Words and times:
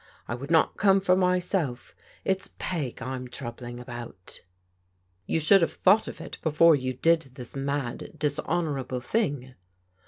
I 0.27 0.33
would 0.33 0.49
not 0.49 0.77
come 0.77 0.99
for 0.99 1.15
myself; 1.15 1.93
it's 2.25 2.49
Peg 2.57 3.03
I'm 3.03 3.27
troubling 3.27 3.79
about." 3.79 4.41
"You 5.27 5.39
should 5.39 5.61
have 5.61 5.73
thought 5.73 6.07
of 6.07 6.19
it 6.19 6.39
before 6.41 6.75
you 6.75 6.93
did 6.95 7.29
this 7.35 7.55
mad, 7.55 8.13
dishonourable 8.17 9.01
thing." 9.01 9.53